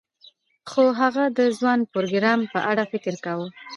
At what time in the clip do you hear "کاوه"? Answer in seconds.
3.25-3.47